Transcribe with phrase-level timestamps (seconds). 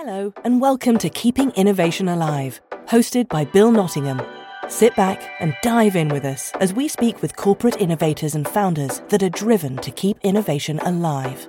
[0.00, 4.22] Hello, and welcome to Keeping Innovation Alive, hosted by Bill Nottingham.
[4.68, 9.02] Sit back and dive in with us as we speak with corporate innovators and founders
[9.08, 11.48] that are driven to keep innovation alive.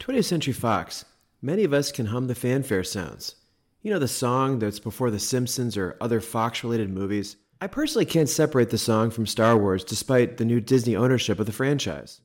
[0.00, 1.04] 20th Century Fox.
[1.40, 3.36] Many of us can hum the fanfare sounds.
[3.80, 7.36] You know the song that's before The Simpsons or other Fox related movies?
[7.60, 11.46] I personally can't separate the song from Star Wars despite the new Disney ownership of
[11.46, 12.22] the franchise.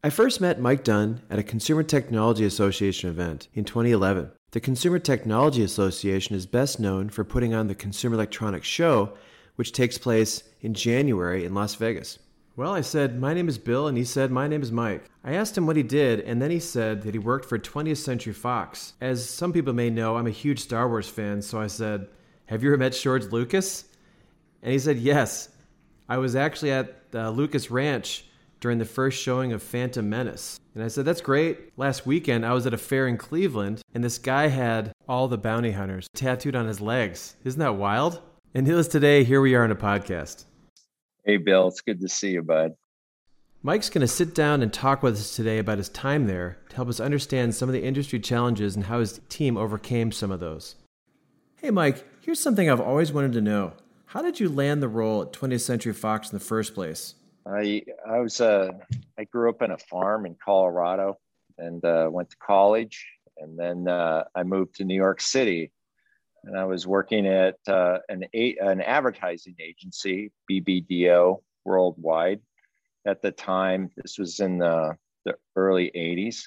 [0.00, 4.30] I first met Mike Dunn at a Consumer Technology Association event in 2011.
[4.52, 9.14] The Consumer Technology Association is best known for putting on the Consumer Electronics Show,
[9.56, 12.20] which takes place in January in Las Vegas.
[12.54, 15.10] Well, I said, My name is Bill, and he said, My name is Mike.
[15.24, 17.96] I asked him what he did, and then he said that he worked for 20th
[17.96, 18.92] Century Fox.
[19.00, 22.06] As some people may know, I'm a huge Star Wars fan, so I said,
[22.46, 23.86] Have you ever met George Lucas?
[24.62, 25.48] And he said, Yes.
[26.08, 28.26] I was actually at the Lucas Ranch
[28.60, 30.60] during the first showing of Phantom Menace.
[30.74, 31.76] And I said, That's great.
[31.76, 35.38] Last weekend, I was at a fair in Cleveland, and this guy had all the
[35.38, 37.36] bounty hunters tattooed on his legs.
[37.44, 38.20] Isn't that wild?
[38.54, 40.44] And needless today, here we are in a podcast.
[41.24, 42.74] Hey, Bill, it's good to see you, bud.
[43.62, 46.76] Mike's going to sit down and talk with us today about his time there to
[46.76, 50.38] help us understand some of the industry challenges and how his team overcame some of
[50.38, 50.76] those.
[51.56, 53.72] Hey, Mike, here's something I've always wanted to know.
[54.06, 57.14] How did you land the role at 20th Century Fox in the first place?
[57.48, 58.72] I I was uh,
[59.18, 61.18] I grew up in a farm in Colorado
[61.56, 63.06] and uh, went to college,
[63.38, 65.72] and then uh, I moved to New York City,
[66.44, 72.40] and I was working at uh, an a, an advertising agency, BBDO Worldwide.
[73.06, 76.42] At the time, this was in the, the early '80s.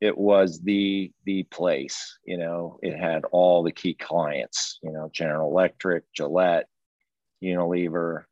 [0.00, 2.78] It was the the place, you know.
[2.82, 6.68] It had all the key clients, you know, General Electric, Gillette,
[7.42, 8.24] Unilever,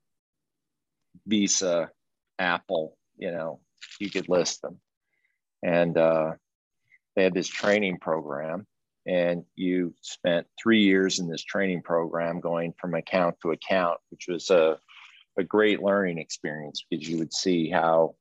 [1.27, 1.91] Visa,
[2.39, 3.61] Apple, you know,
[3.99, 4.79] you could list them.
[5.63, 6.33] And uh,
[7.17, 8.67] they had this training program,
[9.07, 14.27] and you spent three years in this training program going from account to account, which
[14.29, 14.79] was a,
[15.39, 18.15] a great learning experience because you would see how,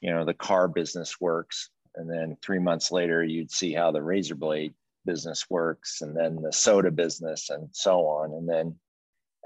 [0.00, 1.70] you know, the car business works.
[1.96, 4.74] And then three months later, you'd see how the razor blade
[5.06, 8.32] business works, and then the soda business, and so on.
[8.32, 8.74] And then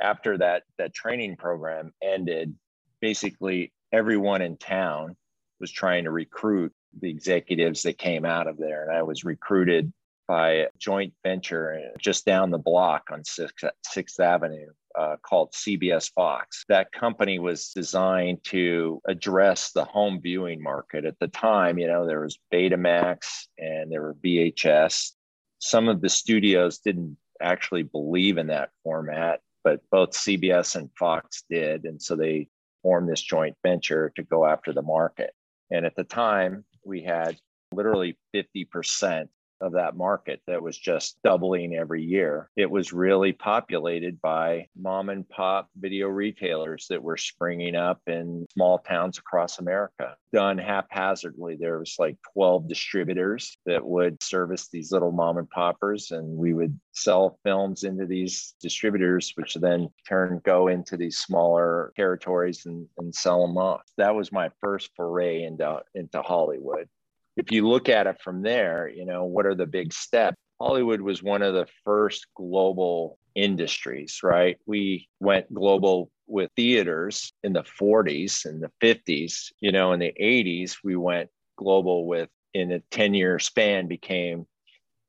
[0.00, 2.54] after that that training program ended,
[3.00, 5.16] basically everyone in town
[5.60, 9.92] was trying to recruit the executives that came out of there, and I was recruited
[10.26, 16.12] by a joint venture just down the block on Sixth, Sixth Avenue uh, called CBS
[16.12, 16.64] Fox.
[16.68, 21.06] That company was designed to address the home viewing market.
[21.06, 25.12] At the time, you know, there was Betamax and there were VHS.
[25.60, 31.44] Some of the studios didn't actually believe in that format but both CBS and Fox
[31.50, 31.84] did.
[31.84, 32.48] And so they
[32.82, 35.32] formed this joint venture to go after the market.
[35.70, 37.36] And at the time, we had
[37.72, 39.28] literally 50%
[39.60, 42.50] of that market that was just doubling every year.
[42.56, 48.46] It was really populated by mom and pop video retailers that were springing up in
[48.52, 50.16] small towns across America.
[50.32, 56.10] Done haphazardly, there was like 12 distributors that would service these little mom and poppers,
[56.10, 61.92] and we would sell films into these distributors, which then turn go into these smaller
[61.96, 63.82] territories and, and sell them off.
[63.96, 66.88] That was my first foray into, into Hollywood
[67.38, 70.36] if you look at it from there, you know, what are the big steps?
[70.60, 74.58] Hollywood was one of the first global industries, right?
[74.66, 79.52] We went global with theaters in the 40s and the 50s.
[79.60, 84.46] You know, in the 80s, we went global with, in a 10 year span, became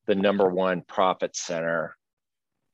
[0.06, 1.98] the number one profit center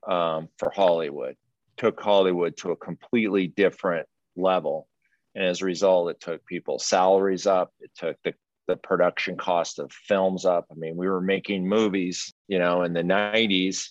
[0.06, 1.34] um, for Hollywood,
[1.78, 4.06] took Hollywood to a completely different
[4.36, 4.86] level.
[5.34, 8.34] And as a result, it took people's salaries up, it took the
[8.66, 10.66] the production cost of films up.
[10.70, 13.88] I mean, we were making movies, you know, in the 90s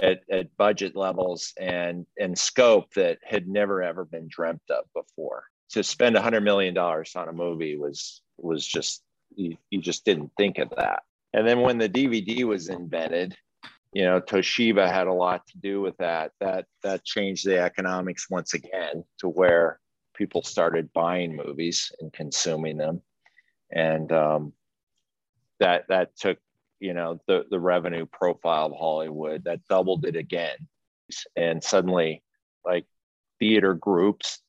[0.00, 5.44] at, at budget levels and and scope that had never ever been dreamt of before.
[5.70, 9.02] To spend a hundred million dollars on a movie was was just
[9.34, 11.02] you, you just didn't think of that.
[11.32, 13.36] And then when the DVD was invented,
[13.92, 16.32] you know, Toshiba had a lot to do with that.
[16.40, 19.80] That that changed the economics once again to where
[20.14, 23.00] people started buying movies and consuming them
[23.72, 24.52] and um,
[25.58, 26.38] that that took
[26.80, 30.56] you know the the revenue profile of Hollywood that doubled it again,
[31.36, 32.22] and suddenly
[32.64, 32.86] like
[33.38, 34.40] theater groups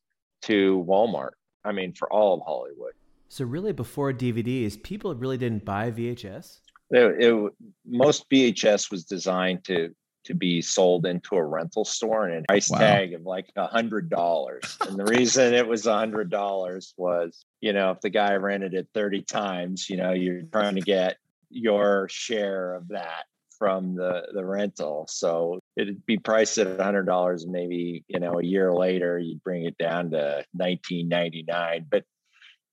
[0.43, 1.31] to Walmart.
[1.63, 2.93] I mean, for all of Hollywood.
[3.29, 6.59] So really, before DVDs, people really didn't buy VHS.
[6.89, 7.53] It, it,
[7.85, 9.95] most VHS was designed to
[10.25, 12.79] to be sold into a rental store and a price wow.
[12.79, 14.77] tag of like a hundred dollars.
[14.87, 18.73] and the reason it was a hundred dollars was, you know, if the guy rented
[18.73, 21.17] it 30 times, you know, you're trying to get
[21.49, 23.25] your share of that
[23.57, 25.05] from the the rental.
[25.09, 29.19] So it'd be priced at a hundred dollars and maybe, you know, a year later
[29.19, 31.85] you'd bring it down to 1999.
[31.89, 32.03] But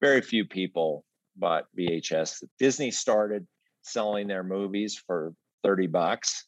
[0.00, 1.04] very few people
[1.36, 2.42] bought VHS.
[2.58, 3.46] Disney started
[3.82, 6.47] selling their movies for 30 bucks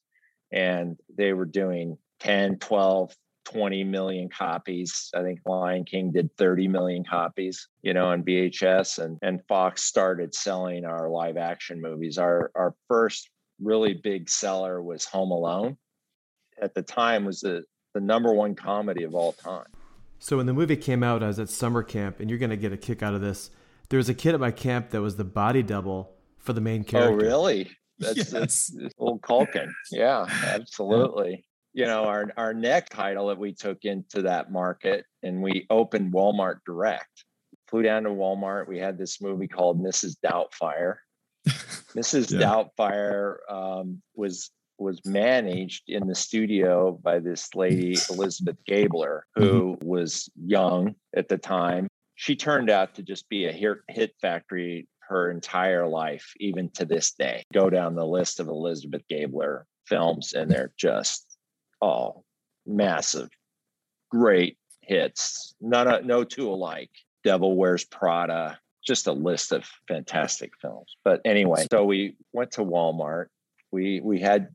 [0.52, 3.14] and they were doing 10, 12,
[3.44, 5.10] 20 million copies.
[5.14, 9.84] I think Lion King did 30 million copies, you know, on VHS and and Fox
[9.84, 12.18] started selling our live action movies.
[12.18, 13.30] Our our first
[13.60, 15.76] really big seller was Home Alone.
[16.60, 17.64] At the time was the
[17.94, 19.66] the number one comedy of all time.
[20.18, 22.56] So when the movie came out, I was at summer camp and you're going to
[22.56, 23.50] get a kick out of this.
[23.88, 26.82] There was a kid at my camp that was the body double for the main
[26.82, 27.14] oh, character.
[27.14, 27.70] Oh, really?
[27.98, 28.30] That's, yes.
[28.30, 28.72] that's
[29.20, 29.70] Culkin.
[29.90, 31.44] Yeah, absolutely.
[31.72, 36.12] You know, our our next title that we took into that market and we opened
[36.12, 37.24] Walmart Direct.
[37.68, 38.66] Flew down to Walmart.
[38.66, 40.16] We had this movie called Mrs.
[40.24, 40.96] Doubtfire.
[41.46, 42.32] Mrs.
[42.32, 42.40] yeah.
[42.40, 44.50] Doubtfire um, was
[44.80, 49.86] was managed in the studio by this lady Elizabeth Gabler, who mm-hmm.
[49.86, 51.86] was young at the time.
[52.16, 57.12] She turned out to just be a hit factory her entire life, even to this
[57.12, 57.44] day.
[57.52, 61.36] Go down the list of Elizabeth Gabler films, and they're just
[61.80, 62.24] all
[62.64, 63.28] massive,
[64.10, 65.54] great hits.
[65.60, 66.90] None, no two alike.
[67.24, 70.96] Devil Wears Prada, just a list of fantastic films.
[71.04, 73.26] But anyway, so we went to Walmart.
[73.72, 74.48] We we had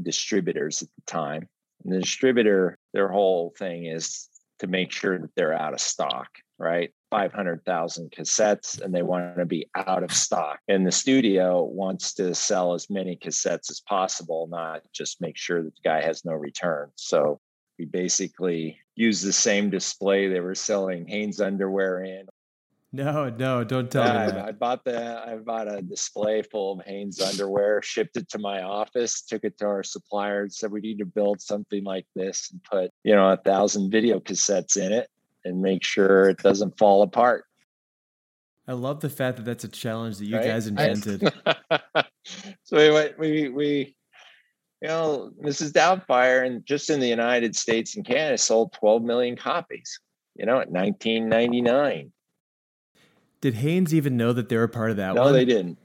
[0.00, 1.48] distributors at the time.
[1.84, 6.28] And the distributor, their whole thing is to make sure that they're out of stock,
[6.58, 6.90] right?
[7.10, 10.58] 500,000 cassettes and they want to be out of stock.
[10.68, 15.62] And the studio wants to sell as many cassettes as possible, not just make sure
[15.62, 16.90] that the guy has no return.
[16.96, 17.40] So
[17.78, 22.26] we basically use the same display they were selling Hanes underwear in.
[22.96, 24.38] No, no, don't tell me that.
[24.38, 28.62] I bought the I bought a display full of Hanes underwear, shipped it to my
[28.62, 32.50] office, took it to our supplier, and said we need to build something like this
[32.50, 35.10] and put, you know, a thousand video cassettes in it
[35.44, 37.44] and make sure it doesn't fall apart.
[38.66, 40.46] I love the fact that that's a challenge that you right?
[40.46, 41.20] guys invented.
[42.64, 43.96] so we went, we we
[44.80, 45.72] you know, Mrs.
[45.72, 50.00] Doubtfire, and just in the United States and Canada, sold 12 million copies.
[50.34, 52.12] You know, at 1999.
[53.40, 55.32] Did Hanes even know that they were part of that no, one?
[55.32, 55.78] they didn't.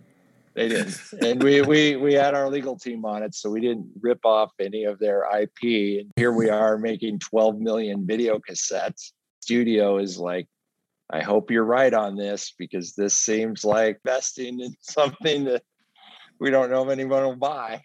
[0.54, 0.98] They didn't.
[1.22, 4.52] and we we we had our legal team on it, so we didn't rip off
[4.60, 6.02] any of their IP.
[6.02, 9.12] And here we are making 12 million video cassettes
[9.42, 10.48] studio is like,
[11.10, 15.64] I hope you're right on this because this seems like investing in something that
[16.40, 17.84] we don't know if anyone will buy.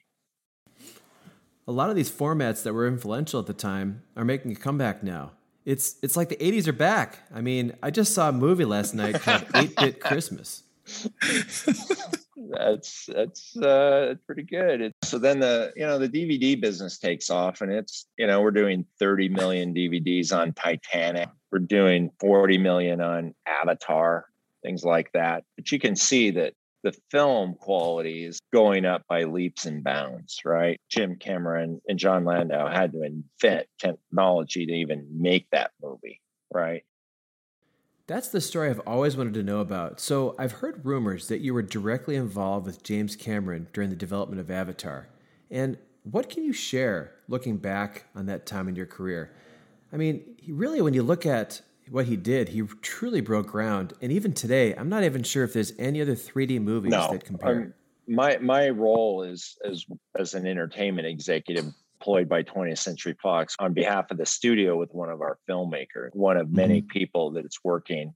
[1.68, 5.02] A lot of these formats that were influential at the time are making a comeback
[5.02, 5.32] now.
[5.66, 7.18] It's it's like the 80s are back.
[7.34, 10.62] I mean, I just saw a movie last night called 8-Bit Christmas.
[12.50, 17.28] that's that's uh pretty good it, so then the you know the dvd business takes
[17.28, 22.58] off and it's you know we're doing 30 million dvds on titanic we're doing 40
[22.58, 24.26] million on avatar
[24.62, 29.24] things like that but you can see that the film quality is going up by
[29.24, 35.06] leaps and bounds right jim cameron and Jon Landau had to invent technology to even
[35.10, 36.20] make that movie
[36.52, 36.84] right
[38.06, 39.98] that's the story I've always wanted to know about.
[39.98, 44.40] So, I've heard rumors that you were directly involved with James Cameron during the development
[44.40, 45.08] of Avatar.
[45.50, 49.32] And what can you share looking back on that time in your career?
[49.92, 53.92] I mean, really, when you look at what he did, he truly broke ground.
[54.00, 57.24] And even today, I'm not even sure if there's any other 3D movies no, that
[57.24, 57.56] compare.
[57.56, 57.74] Um,
[58.08, 59.84] my my role is as
[60.18, 61.66] as an entertainment executive
[62.00, 66.10] employed by 20th Century Fox on behalf of the studio with one of our filmmakers,
[66.12, 66.88] one of many mm-hmm.
[66.88, 68.14] people that it's working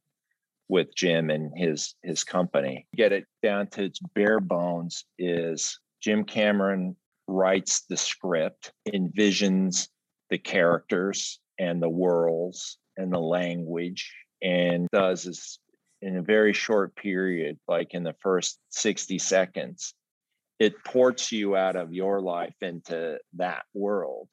[0.69, 2.87] with Jim and his his company.
[2.95, 6.97] Get it down to its bare bones is Jim Cameron
[7.27, 9.89] writes the script, envisions
[10.31, 15.59] the characters and the worlds and the language and does this
[16.02, 19.95] in a very short period like in the first 60 seconds
[20.59, 24.28] it ports you out of your life into that world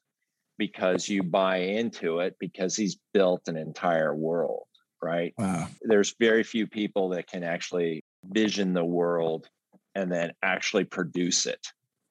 [0.58, 4.66] because you buy into it because he's built an entire world
[5.02, 5.66] right wow.
[5.82, 9.48] there's very few people that can actually vision the world
[9.94, 11.66] and then actually produce it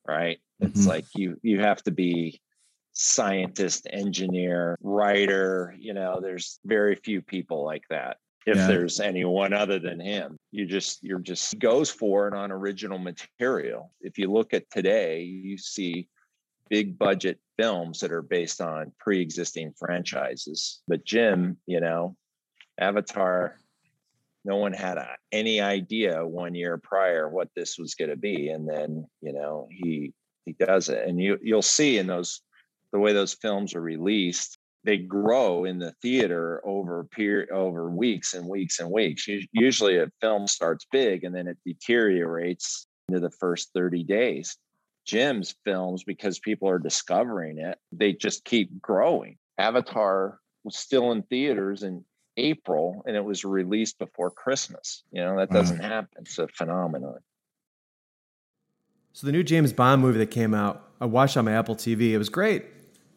[0.07, 0.71] right mm-hmm.
[0.71, 2.39] it's like you you have to be
[3.00, 8.68] scientist engineer writer you know there's very few people like that if yeah.
[8.68, 10.39] there's anyone other than him.
[10.51, 13.92] You just you're just goes for it on original material.
[14.00, 16.08] If you look at today, you see
[16.70, 20.82] big budget films that are based on pre-existing franchises.
[20.88, 22.16] But Jim, you know,
[22.80, 23.58] Avatar,
[24.46, 28.48] no one had a, any idea one year prior what this was going to be,
[28.48, 30.13] and then you know he
[30.46, 32.42] he does it, and you you'll see in those
[32.91, 38.34] the way those films are released they grow in the theater over period over weeks
[38.34, 39.27] and weeks and weeks.
[39.51, 44.58] Usually, a film starts big and then it deteriorates into the first 30 days.
[45.06, 49.38] Jim's films, because people are discovering it, they just keep growing.
[49.58, 52.06] Avatar was still in theaters in
[52.38, 55.03] April and it was released before Christmas.
[55.12, 55.88] You know, that doesn't wow.
[55.88, 56.22] happen.
[56.22, 57.20] It's a phenomenon.
[59.17, 62.12] So, the new James Bond movie that came out, I watched on my Apple TV.
[62.12, 62.65] It was great.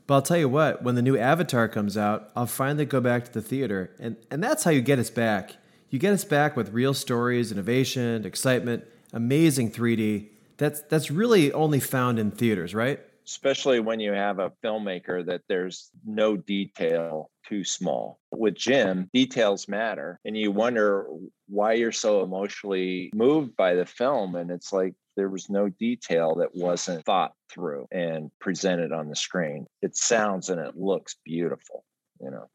[0.06, 3.26] But I'll tell you what, when the new Avatar comes out, I'll finally go back
[3.26, 3.90] to the theater.
[4.00, 5.56] And, and that's how you get us back.
[5.90, 11.80] You get us back with real stories, innovation, excitement, amazing 3D that's that's really only
[11.80, 13.00] found in theaters, right?
[13.26, 18.20] Especially when you have a filmmaker that there's no detail too small.
[18.30, 21.06] With Jim, details matter, and you wonder
[21.46, 24.34] why you're so emotionally moved by the film.
[24.34, 29.14] And it's like there was no detail that wasn't thought through and presented on the
[29.14, 29.66] screen.
[29.82, 31.84] It sounds and it looks beautiful,
[32.22, 32.48] you know.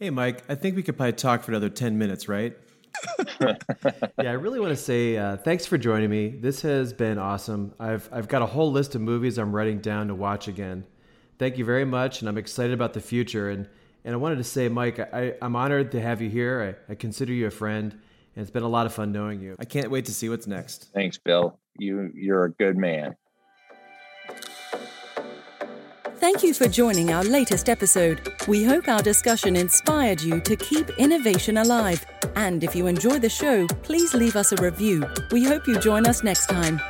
[0.00, 2.58] Hey, Mike, I think we could probably talk for another 10 minutes, right?
[3.40, 3.56] yeah,
[4.18, 6.30] I really want to say uh, thanks for joining me.
[6.30, 7.72] This has been awesome.
[7.78, 10.84] I've I've got a whole list of movies I'm writing down to watch again.
[11.38, 13.48] Thank you very much, and I'm excited about the future.
[13.48, 13.68] And
[14.04, 16.76] and I wanted to say, Mike, I, I'm honored to have you here.
[16.88, 17.98] I, I consider you a friend,
[18.34, 19.56] and it's been a lot of fun knowing you.
[19.58, 20.90] I can't wait to see what's next.
[20.94, 21.58] Thanks, Bill.
[21.78, 23.16] You you're a good man.
[26.16, 28.32] Thank you for joining our latest episode.
[28.46, 32.06] We hope our discussion inspired you to keep innovation alive.
[32.36, 35.04] And if you enjoy the show, please leave us a review.
[35.32, 36.80] We hope you join us next time.